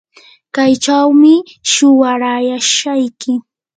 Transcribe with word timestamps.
kaychawmi 0.55 1.33
shuwarashayki. 1.71 3.33